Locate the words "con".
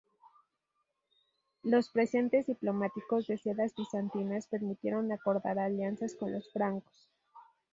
6.15-6.31